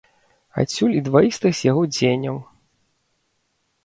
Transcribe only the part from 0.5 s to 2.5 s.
Адсюль і дваістасць яго дзеянняў.